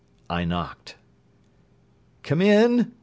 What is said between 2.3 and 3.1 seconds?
in!"